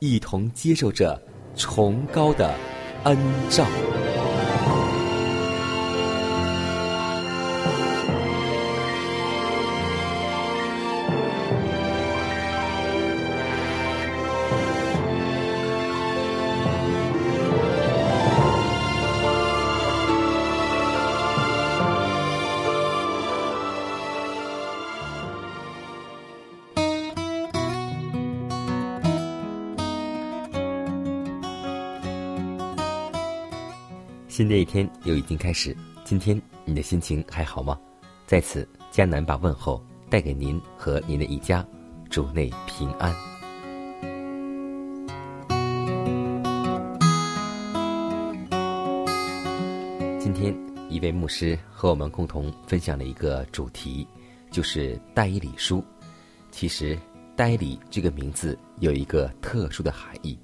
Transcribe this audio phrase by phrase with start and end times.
[0.00, 1.20] 一同接受着
[1.54, 2.54] 崇高的
[3.04, 3.16] 恩
[3.50, 3.66] 照。
[34.30, 37.76] 新的一天又已经开始，今天你的心情还好吗？
[38.28, 41.66] 在此，迦南把问候带给您和您的一家，
[42.08, 43.12] 主内平安。
[50.20, 50.56] 今天，
[50.88, 54.06] 一位牧师和我们共同分享了一个主题，
[54.52, 55.84] 就是“代理书”。
[56.52, 56.96] 其实
[57.34, 60.38] ，“代理”这个名字有一个特殊的含义，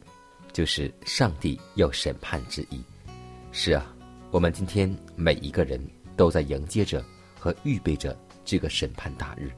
[0.53, 2.81] 就是上帝要审判之意。
[3.59, 3.91] 是啊，
[4.33, 5.81] 我们今天每一个人
[6.15, 7.03] 都在迎接着
[7.41, 9.51] 和预备着这个审判大日。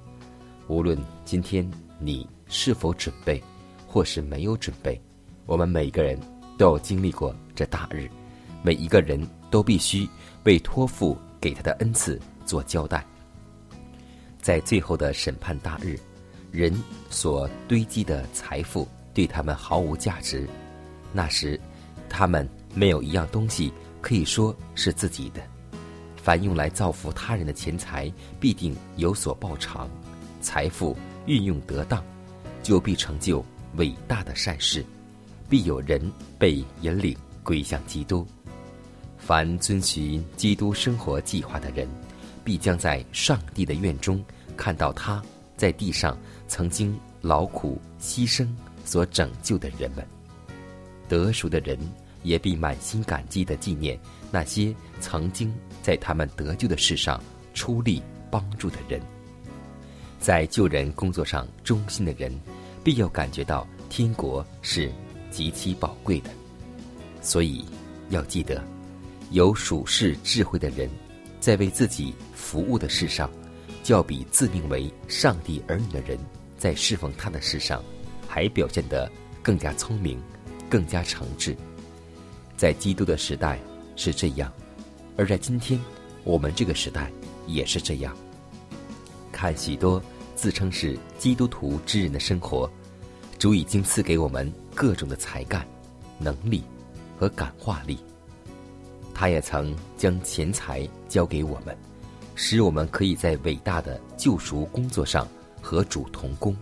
[0.69, 3.43] 无论今天你是否准备，
[3.89, 4.99] 或是没有准备，
[5.47, 6.17] 我们每一个人
[6.57, 8.09] 都要经历过这大日。
[8.63, 9.21] 每一个人
[9.51, 10.09] 都必须
[10.45, 13.05] 为托付给他的恩赐做交代。
[14.41, 15.99] 在最后的审判大日，
[16.53, 16.73] 人
[17.11, 20.49] 所堆积的财富对他们毫无价值。
[21.13, 21.61] 那时，
[22.09, 23.73] 他们没有一样东西
[24.09, 25.43] 可以说是自己的。
[26.17, 28.11] 凡用来造福他人的钱财，
[28.41, 29.87] 必定有所报偿。
[30.41, 30.97] 财富
[31.27, 32.03] 运用得当，
[32.63, 33.45] 就必成就
[33.77, 34.83] 伟大的善事，
[35.47, 36.01] 必有人
[36.39, 38.27] 被引领归向基督。
[39.19, 41.87] 凡遵循基督生活计划的人，
[42.43, 44.25] 必将在上帝的院中
[44.57, 45.23] 看到他
[45.55, 48.49] 在地上曾经劳苦牺牲
[48.87, 50.03] 所拯救的人们。
[51.09, 51.79] 得赎的人
[52.23, 53.99] 也必满心感激地纪念
[54.31, 57.23] 那些曾经在他们得救的事上
[57.55, 59.01] 出力帮助的人。
[60.19, 62.33] 在救人工作上忠心的人，
[62.83, 64.91] 必要感觉到天国是
[65.31, 66.31] 极其宝贵的。
[67.21, 67.65] 所以
[68.11, 68.63] 要记得。
[69.31, 70.89] 有属世智慧的人，
[71.39, 73.31] 在为自己服务的事上，
[73.83, 76.19] 较比自命为上帝儿女的人，
[76.57, 77.85] 在侍奉他的事上，
[78.27, 79.07] 还表现得
[79.43, 80.19] 更加聪明，
[80.71, 81.55] 更加诚挚。
[82.59, 83.57] 在基督的时代
[83.95, 84.53] 是这样，
[85.17, 85.79] 而在今天
[86.25, 87.09] 我们这个时代
[87.47, 88.15] 也是这样。
[89.31, 90.03] 看许多
[90.35, 92.69] 自称是基督徒之人的生活，
[93.39, 95.65] 主已经赐给我们各种的才干、
[96.19, 96.65] 能力
[97.17, 97.97] 和感化力。
[99.15, 101.77] 他也曾将钱财交给我们，
[102.35, 105.29] 使我们可以在伟大的救赎工作上
[105.63, 106.57] 和主同工。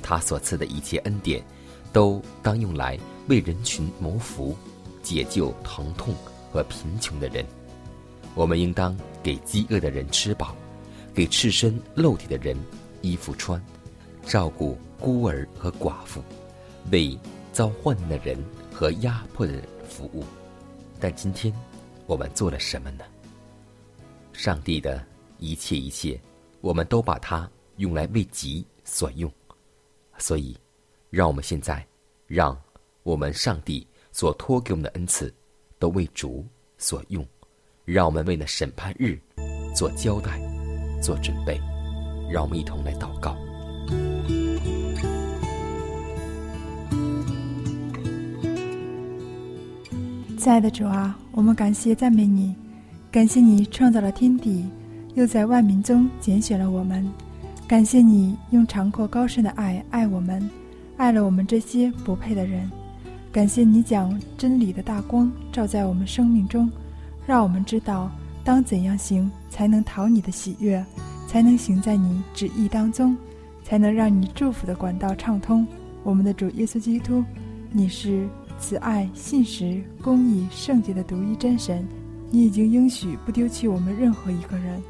[0.00, 1.44] 他所赐的一切恩典，
[1.92, 2.96] 都当用来
[3.26, 4.56] 为人群谋福，
[5.10, 6.14] 解救疼痛
[6.52, 7.44] 和贫穷的人。
[8.36, 10.54] 我们应当给饥饿的人吃饱，
[11.12, 12.56] 给赤身露体的人
[13.02, 13.60] 衣服穿，
[14.24, 16.22] 照顾孤儿和寡妇，
[16.92, 17.18] 为
[17.52, 18.38] 遭患难的人
[18.72, 20.24] 和压迫的人服务。
[21.00, 21.52] 但今天，
[22.06, 23.04] 我们做了什么呢？
[24.32, 25.04] 上帝的
[25.38, 26.20] 一切一切，
[26.60, 29.28] 我们都把它用来为己所用。
[30.18, 30.56] 所以，
[31.10, 31.84] 让我们现在，
[32.28, 32.56] 让
[33.02, 35.32] 我们上帝所托给我们的恩赐，
[35.78, 36.46] 都为主
[36.78, 37.26] 所用。
[37.84, 39.18] 让我们为那审判日
[39.74, 40.40] 做交代、
[41.02, 41.60] 做准备。
[42.30, 43.36] 让我们一同来祷告。
[50.38, 52.54] 亲爱的主啊，我们感谢赞美你，
[53.10, 54.64] 感谢你创造了天地，
[55.14, 57.06] 又在万民中拣选了我们。
[57.66, 60.48] 感谢你用长阔高深的爱爱我们，
[60.96, 62.70] 爱了我们这些不配的人。
[63.32, 66.68] 感谢你将真理的大光照在我们生命中，
[67.24, 68.10] 让我们知道
[68.42, 70.84] 当怎样行才能讨你的喜悦，
[71.28, 73.16] 才能行在你旨意当中，
[73.62, 75.64] 才能让你祝福的管道畅通。
[76.02, 77.22] 我们的主耶稣基督，
[77.70, 78.26] 你是
[78.58, 81.86] 慈爱、信实、公义、圣洁的独一真神。
[82.30, 84.82] 你已经应许不丢弃我们任何一个人，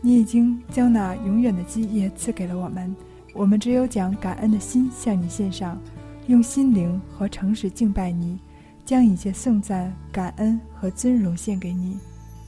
[0.00, 2.94] 你已经将那永远的基业赐给了我们。
[3.34, 5.80] 我们只有将感恩的心向你献上，
[6.28, 8.38] 用心灵和诚实敬拜你，
[8.84, 11.98] 将一切颂赞、感恩和尊荣献给你。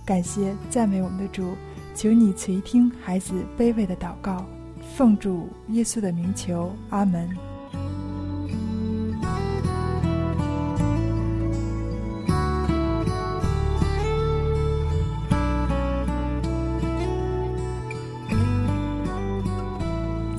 [0.05, 1.55] 感谢赞美我们的主，
[1.95, 4.45] 求你垂听孩子卑微的祷告，
[4.95, 7.50] 奉主耶稣的名求，阿门。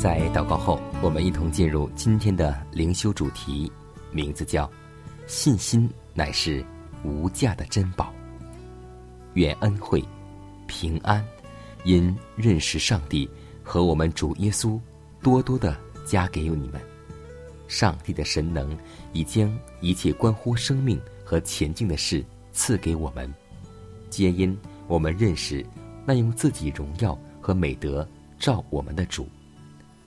[0.01, 3.71] 在祷告后，我们一同进入今天的灵修主题，
[4.12, 4.68] 名字叫
[5.27, 6.65] “信心乃是
[7.03, 8.12] 无价的珍宝”。
[9.36, 10.03] 愿恩惠、
[10.65, 11.24] 平安，
[11.83, 13.30] 因认识上帝
[13.62, 14.80] 和我们主耶稣，
[15.21, 16.81] 多多的加给你们。
[17.68, 18.75] 上帝的神能
[19.13, 23.31] 已将一切关乎生命和前进的事赐给我们，
[24.09, 24.57] 皆因
[24.88, 25.63] 我们认识
[26.07, 28.07] 那用自己荣耀和美德
[28.39, 29.30] 照我们的主。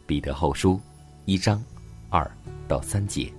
[0.07, 0.79] 彼得后书
[1.25, 1.63] 一章
[2.11, 2.31] 二
[2.69, 3.33] 到三节，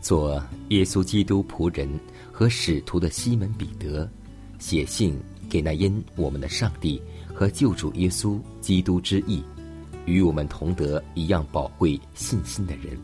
[0.00, 1.88] 做耶稣基督仆人
[2.30, 4.08] 和使徒的西门彼得，
[4.58, 5.18] 写信
[5.48, 7.00] 给那因我们的上帝
[7.34, 9.42] 和救主耶稣基督之意，
[10.04, 12.98] 与我们同得一样宝贵信心的人。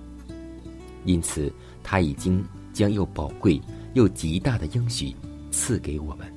[1.04, 1.52] 因此，
[1.82, 3.60] 他已经将又宝贵
[3.94, 5.14] 又极大的应许
[5.50, 6.30] 赐给我们，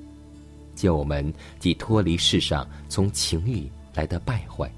[0.76, 4.72] 叫我们既脱离世上从情欲来的败坏。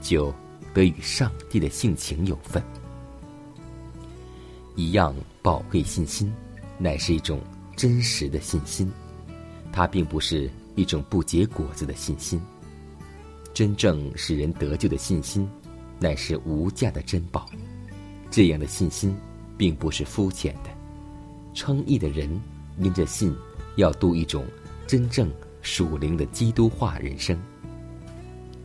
[0.00, 0.34] 就
[0.72, 2.62] 得与上帝的性情有份，
[4.76, 6.32] 一样宝贵信心，
[6.78, 7.40] 乃是一种
[7.76, 8.90] 真实的信心，
[9.72, 12.40] 它并不是一种不结果子的信心。
[13.52, 15.48] 真正使人得救的信心，
[15.98, 17.50] 乃是无价的珍宝。
[18.30, 19.14] 这样的信心，
[19.58, 20.70] 并不是肤浅的。
[21.52, 22.40] 称义的人，
[22.78, 23.36] 因着信，
[23.76, 24.46] 要度一种
[24.86, 25.30] 真正
[25.62, 27.38] 属灵的基督化人生。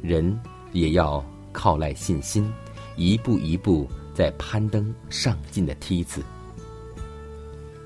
[0.01, 0.39] 人。
[0.75, 1.23] 也要
[1.53, 2.51] 靠赖信心，
[2.97, 6.21] 一步一步在攀登上进的梯子。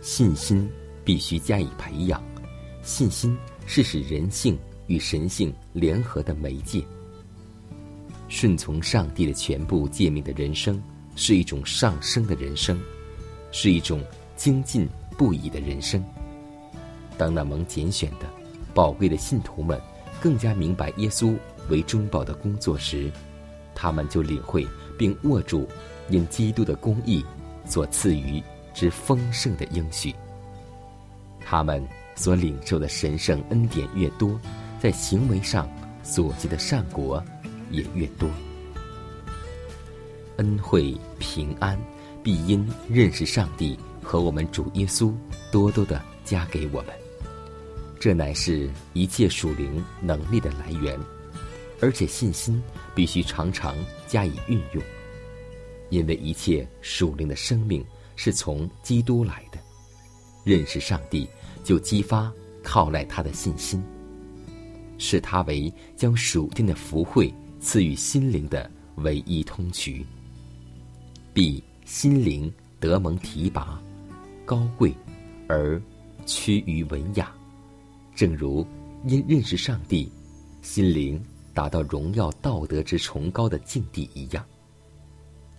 [0.02, 0.68] 信心
[1.06, 2.20] 必须加以培养，
[2.82, 3.38] 信心
[3.68, 4.58] 是使人性
[4.88, 6.84] 与神性联合的媒介。
[8.28, 10.82] 顺从上帝的全部诫命的人生，
[11.16, 12.80] 是一种上升的人生，
[13.52, 14.04] 是一种
[14.36, 16.04] 精进不已的人生。
[17.20, 18.26] 当那蒙拣选的
[18.74, 19.80] 宝贵的信徒们
[20.20, 21.36] 更加明白耶稣。
[21.70, 23.12] 为中保的工作时，
[23.74, 24.68] 他们就领会
[24.98, 25.68] 并握住
[26.10, 27.24] 因基督的公义
[27.66, 28.44] 所赐予
[28.74, 30.14] 之丰盛的应许。
[31.46, 31.86] 他们
[32.16, 34.40] 所领受的神圣恩典越多，
[34.80, 35.68] 在行为上
[36.04, 37.24] 所结的善果
[37.72, 38.30] 也越多。
[40.38, 41.80] 恩惠平安
[42.24, 45.14] 必因认识上帝和我们主耶稣，
[45.52, 46.94] 多多的加给我们。
[48.00, 50.98] 这乃是一切属灵能力的来源。
[51.82, 52.62] 而且信心
[52.94, 53.76] 必须常常
[54.08, 54.84] 加以运用，
[55.90, 59.60] 因为一切属灵的生命是从基督来的。
[60.44, 61.28] 认识上帝，
[61.64, 62.32] 就激发
[62.64, 63.82] 靠赖他的信心，
[64.98, 70.06] 视他为将属天的福惠赐予心灵的唯一通渠，
[71.34, 73.82] 必心灵得蒙提拔、
[74.46, 74.94] 高贵
[75.48, 75.82] 而
[76.26, 77.32] 趋于文雅，
[78.16, 78.66] 正如
[79.06, 80.12] 因认识上帝，
[80.62, 81.22] 心灵。
[81.60, 84.46] 达到荣耀道德之崇高的境地一样，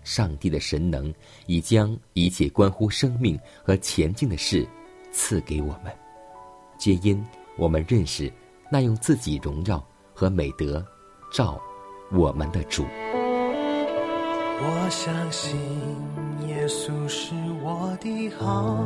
[0.02, 1.12] 上帝的神能
[1.44, 4.66] 已将一切关乎生命和前进的事
[5.12, 5.92] 赐给我们，
[6.78, 7.22] 皆因
[7.58, 8.32] 我们认识
[8.72, 10.82] 那用自己荣耀和美德
[11.30, 11.60] 照
[12.10, 12.82] 我们的主。
[14.62, 15.54] 我相信
[16.48, 18.82] 耶稣是我的好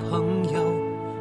[0.00, 0.62] 朋友，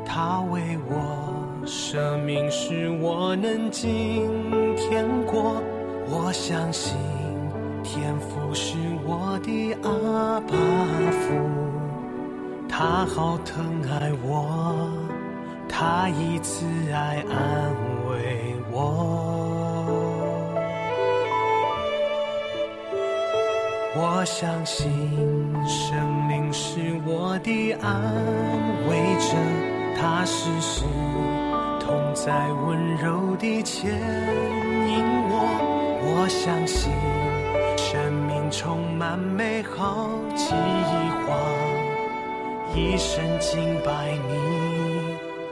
[0.06, 1.43] 他为我。
[1.66, 4.30] 生命是我能今
[4.76, 5.62] 天过，
[6.10, 6.98] 我相信
[7.84, 10.54] 天父是我的阿爸
[11.22, 11.34] 父，
[12.68, 14.90] 他好疼爱我，
[15.70, 17.74] 他以慈爱安
[18.10, 19.80] 慰我。
[23.96, 24.92] 我相信
[25.66, 25.96] 生
[26.28, 28.02] 命是我的安
[28.90, 29.38] 慰者，
[29.98, 30.84] 他时时。
[31.94, 35.36] 风在温柔地牵引我。
[36.02, 36.92] 我相信
[37.78, 40.56] 生命充满美好计
[41.28, 41.38] 划，
[42.74, 44.34] 一生敬拜你，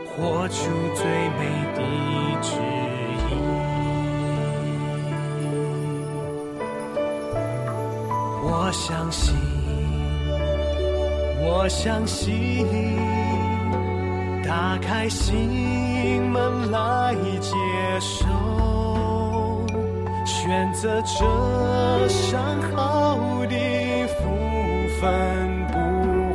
[0.10, 1.05] 活出最
[1.38, 1.45] 美
[1.75, 1.79] 的
[2.41, 2.57] 旨
[3.29, 3.29] 意。
[8.43, 9.36] 我相信，
[11.43, 12.65] 我相信，
[14.51, 17.55] 打开心门来接
[18.01, 18.25] 受，
[20.25, 22.43] 选择这上
[22.75, 23.55] 好的
[24.08, 24.27] 福
[25.00, 25.08] 分
[25.67, 25.77] 不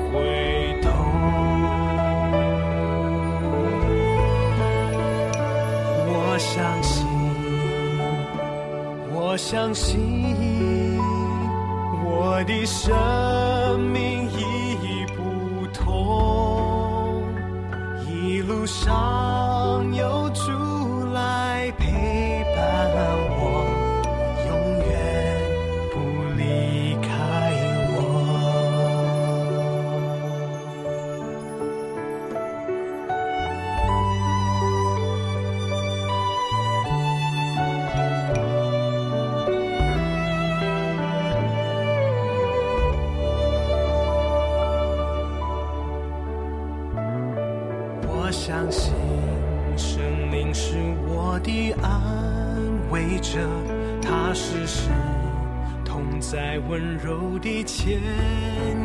[0.08, 0.88] 回头。
[6.08, 7.06] 我相信，
[9.12, 10.16] 我相信。
[12.08, 12.96] 我的生
[56.30, 58.00] 在，温柔地牵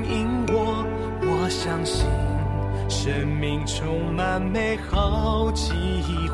[0.08, 0.86] 引我。
[1.24, 2.06] 我相信
[2.88, 5.72] 生命充满美好计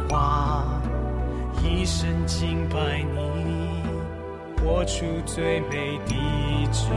[0.10, 0.66] 划，
[1.64, 3.82] 一生敬拜你，
[4.62, 6.14] 活出最美的
[6.74, 6.90] 旨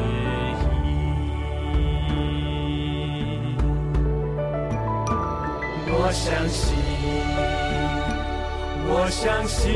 [0.85, 0.89] 意。
[5.93, 6.75] 我相信，
[8.89, 9.71] 我相信，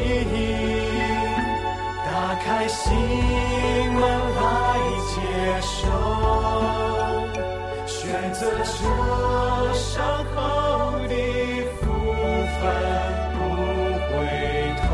[2.45, 4.43] 开心门来
[5.09, 5.15] 接
[5.63, 5.89] 受，
[7.87, 7.97] 选
[8.35, 10.39] 择这伤好
[11.09, 11.15] 的
[11.81, 11.83] 福
[12.61, 12.63] 分
[13.33, 13.39] 不
[14.11, 14.13] 回
[14.77, 14.85] 头。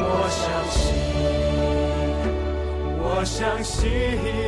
[0.00, 0.40] 我相
[0.70, 0.78] 信，
[3.02, 4.47] 我相信。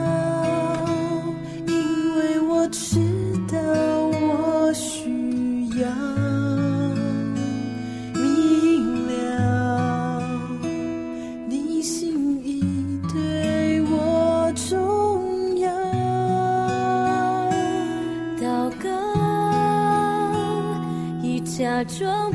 [21.83, 22.31] 假装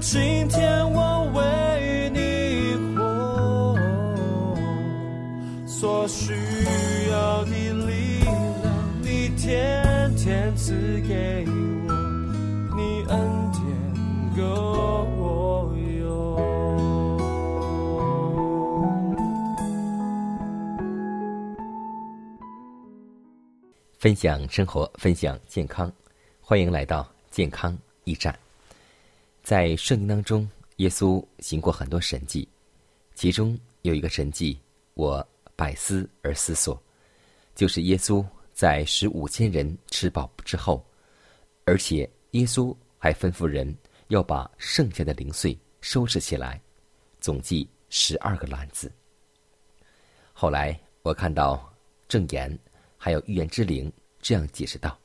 [0.00, 3.76] 今天我为你活，
[5.66, 6.32] 所需
[7.10, 8.34] 要的力量，
[9.02, 10.72] 你天天赐
[11.06, 11.44] 给
[11.86, 11.92] 我，
[12.76, 13.18] 你恩
[13.52, 13.62] 典
[14.36, 16.36] 够用。
[23.98, 25.92] 分享生活，分享健康，
[26.40, 28.34] 欢迎来到健康驿站。
[29.42, 32.46] 在圣经当中，耶稣行过很多神迹，
[33.14, 34.58] 其中有一个神迹，
[34.94, 36.80] 我百思而思索，
[37.54, 40.84] 就是耶稣在使五千人吃饱之后，
[41.64, 43.74] 而且耶稣还吩咐人
[44.08, 46.60] 要把剩下的零碎收拾起来，
[47.20, 48.92] 总计十二个篮子。
[50.32, 51.72] 后来我看到
[52.08, 52.56] 证言
[52.96, 54.98] 还有预言之灵这样解释道：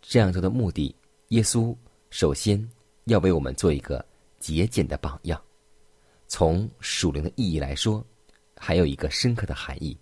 [0.00, 0.94] 这样做的目的，
[1.28, 1.76] 耶稣
[2.10, 2.66] 首先。
[3.04, 4.04] 要为我们做一个
[4.38, 5.40] 节俭的榜样。
[6.28, 8.04] 从属灵的意义来说，
[8.56, 9.98] 还有一个深刻的含义，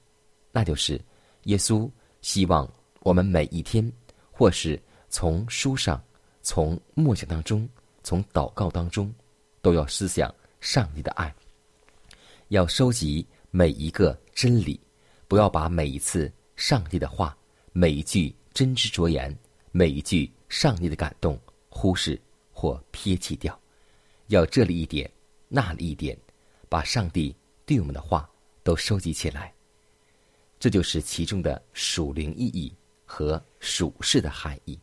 [0.53, 1.01] 那就是
[1.45, 3.91] 耶稣希望我们每一天，
[4.31, 6.03] 或是从书上、
[6.43, 7.67] 从默想当中、
[8.03, 9.11] 从祷告当中，
[9.63, 11.35] 都要思想上帝的爱，
[12.49, 14.79] 要收集每一个真理，
[15.27, 17.35] 不要把每一次上帝的话、
[17.73, 19.35] 每一句真知灼言、
[19.73, 22.21] 每一句上帝的感动忽视。
[22.61, 23.57] 或撇弃掉，
[24.27, 25.09] 要这里一点，
[25.47, 26.19] 那里一点，
[26.69, 27.33] 把上帝
[27.65, 28.29] 对我们的话
[28.65, 29.55] 都收集起来。
[30.59, 32.75] 这就是其中的属灵意义
[33.07, 34.77] 和属世的含义。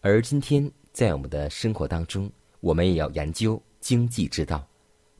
[0.00, 4.66] 而今天在我们的生活当中，我们也要研究经济之道，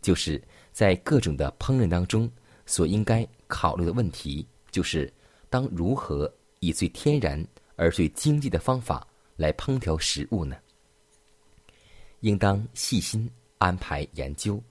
[0.00, 2.26] 就是在各种的烹饪当中
[2.64, 5.12] 所应该考虑的问题，就是
[5.50, 10.56] 当如何以最天然而最经济的方法来烹调食物呢？
[12.20, 14.62] 应当细心安排研究，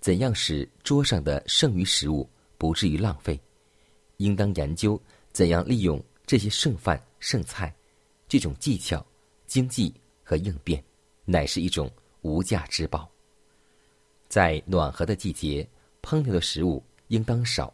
[0.00, 3.34] 怎样使桌上的剩余食物不至于浪费；
[4.18, 5.00] 应当研究
[5.32, 7.74] 怎样利用这些剩饭剩菜，
[8.28, 9.04] 这种技巧、
[9.46, 10.82] 经济和应变，
[11.24, 11.90] 乃是一种
[12.22, 13.08] 无价之宝。
[14.28, 15.68] 在暖和的季节，
[16.02, 17.72] 烹调的食物应当少，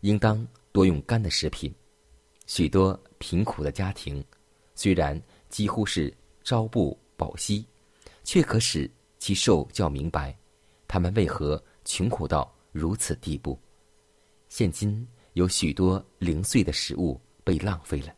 [0.00, 1.74] 应当多用干的食品。
[2.46, 4.24] 许多贫苦的家庭，
[4.74, 6.12] 虽然几乎是
[6.44, 7.64] 朝不保夕。
[8.28, 10.36] 却可使其受教明白，
[10.86, 13.58] 他们为何穷苦到如此地步。
[14.50, 18.12] 现今有许多零碎的食物被浪费了，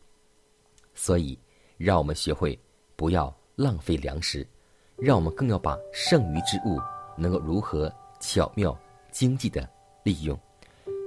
[0.95, 1.39] 所以
[1.79, 2.59] 让我们学会
[2.97, 4.45] 不要浪费粮食，
[4.97, 6.81] 让我们更要把剩余之物
[7.17, 8.77] 能够如何巧妙、
[9.13, 9.71] 经济的
[10.03, 10.37] 利用。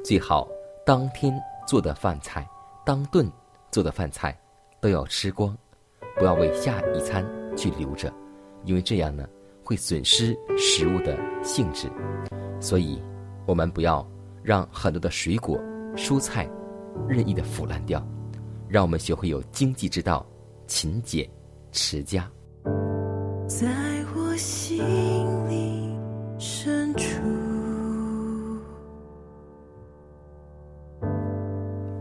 [0.02, 0.48] 最好
[0.86, 1.38] 当天
[1.68, 2.50] 做的饭菜，
[2.86, 3.30] 当顿
[3.70, 4.34] 做的饭菜
[4.80, 5.58] 都要吃光，
[6.16, 8.10] 不要为下一餐去留着。
[8.65, 9.28] 因为这样呢，
[9.63, 11.89] 会损失食物的性质，
[12.60, 13.02] 所以，
[13.45, 14.06] 我们不要
[14.41, 15.60] 让很多的水果、
[15.95, 16.49] 蔬菜
[17.08, 18.06] 任意的腐烂掉，
[18.67, 20.26] 让我们学会有经济之道，
[20.65, 21.30] 勤俭
[21.71, 22.30] 持家。
[23.47, 23.67] 在
[24.15, 24.80] 我心
[25.49, 25.93] 里
[26.39, 27.06] 深处，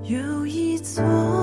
[0.04, 1.41] 有一座。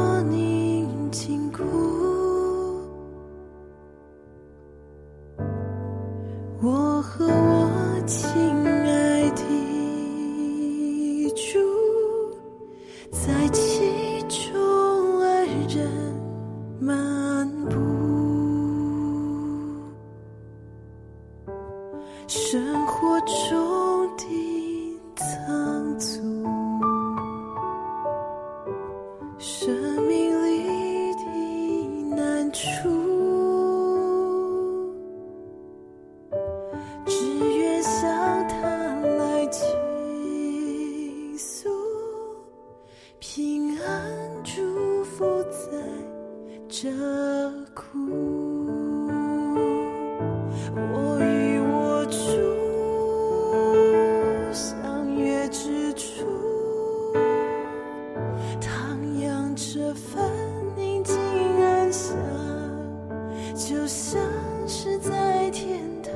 [63.80, 64.20] 就像
[64.68, 66.13] 是在天堂。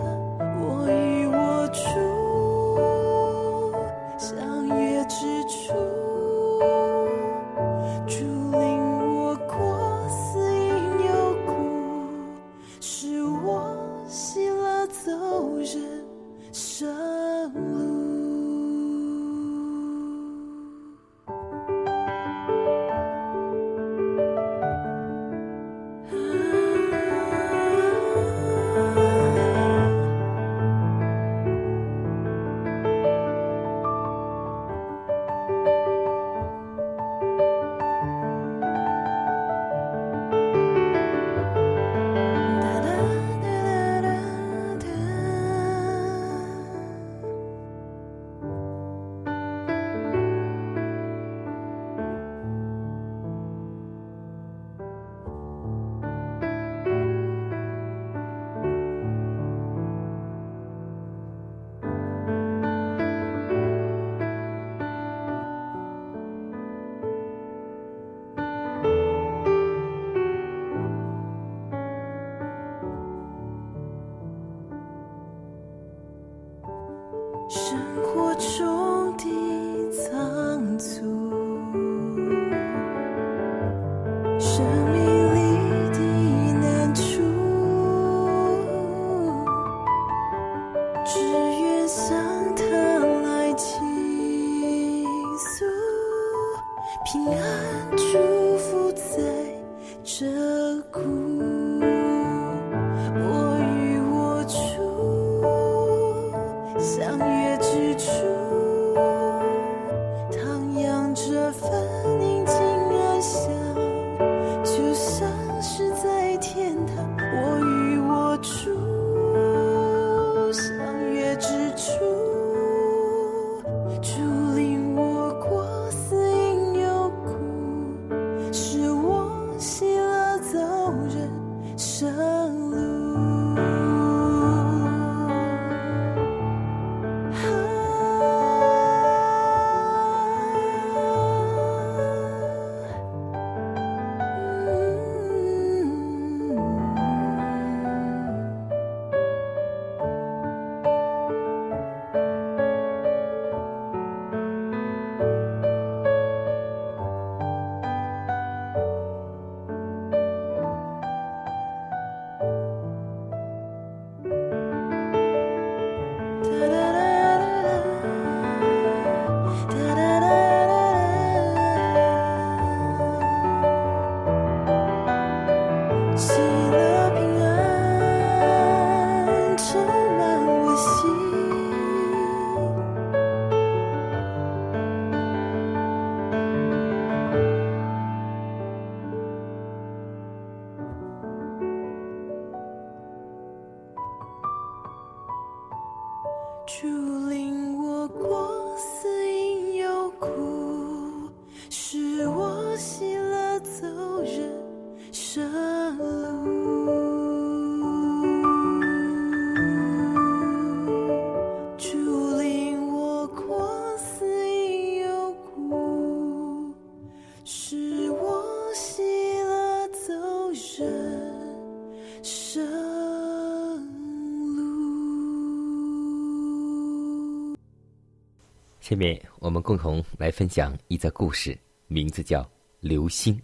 [228.94, 232.44] 下面我们共同来分享一则故事，名字叫
[232.80, 233.36] 《流星》。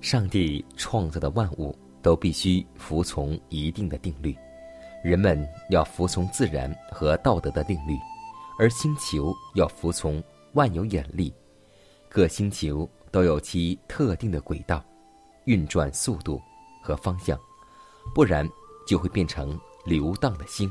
[0.00, 4.38] 上帝创造的万物都必须服从一定的定律，
[5.02, 7.98] 人们要服从自然和道德的定律，
[8.60, 10.22] 而星球要服从
[10.52, 11.34] 万有引力。
[12.08, 14.84] 各星球都有其特定的轨道、
[15.46, 16.40] 运转速度
[16.80, 17.36] 和方向，
[18.14, 18.48] 不然
[18.86, 20.70] 就会变成流荡的星，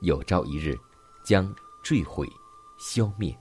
[0.00, 0.74] 有朝一日
[1.22, 2.26] 将坠毁、
[2.78, 3.36] 消灭。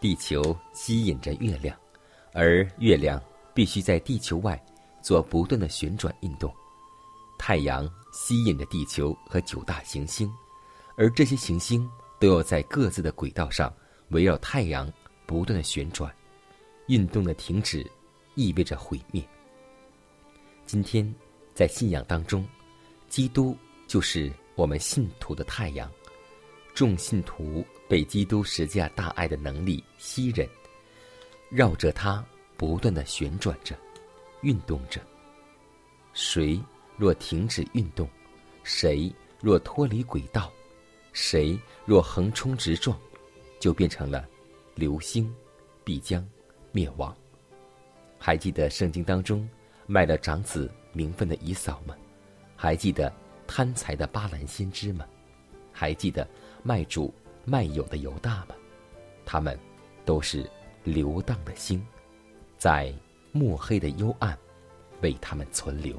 [0.00, 1.76] 地球吸引着月亮，
[2.32, 3.22] 而月亮
[3.54, 4.62] 必须在地球外
[5.02, 6.54] 做不断的旋转运动。
[7.38, 10.32] 太阳吸引着地球和九大行星，
[10.96, 13.72] 而这些行星都要在各自的轨道上
[14.08, 14.90] 围绕太阳
[15.26, 16.14] 不断的旋转，
[16.88, 17.84] 运动的停止
[18.34, 19.22] 意味着毁灭。
[20.64, 21.14] 今天
[21.54, 22.46] 在信仰当中，
[23.08, 25.90] 基督就是我们信徒的太阳，
[26.76, 30.46] 众信徒被基督十架大爱的能力吸引，
[31.48, 32.22] 绕着它
[32.54, 33.74] 不断的旋转着，
[34.42, 35.00] 运动着。
[36.12, 36.60] 谁
[36.98, 38.06] 若停止运动，
[38.62, 39.10] 谁
[39.40, 40.52] 若脱离轨道，
[41.14, 42.94] 谁若横冲直撞，
[43.58, 44.28] 就变成了
[44.74, 45.34] 流星，
[45.82, 46.22] 必将
[46.72, 47.16] 灭亡。
[48.18, 49.48] 还记得圣经当中
[49.86, 51.96] 卖了长子名分的姨嫂吗？
[52.54, 53.10] 还记得
[53.46, 55.06] 贪财的巴兰先知吗？
[55.72, 56.26] 还记得
[56.66, 58.56] 卖主卖友的犹大吗？
[59.24, 59.56] 他们
[60.04, 60.50] 都是
[60.82, 61.86] 流荡的星，
[62.58, 62.92] 在
[63.30, 64.36] 墨黑的幽暗。
[65.02, 65.94] 为他们存留，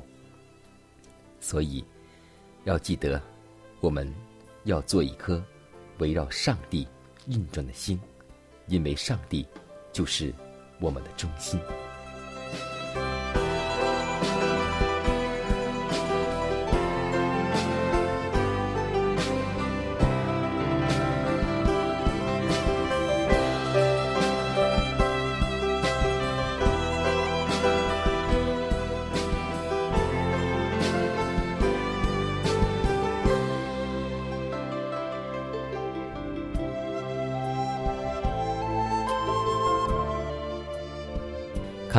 [1.40, 1.86] 所以
[2.64, 3.22] 要记得，
[3.80, 4.12] 我们
[4.64, 5.42] 要做一颗
[6.00, 6.88] 围绕上帝
[7.28, 8.00] 运转的心，
[8.66, 9.48] 因为上帝
[9.94, 10.34] 就是
[10.80, 11.60] 我们的中心。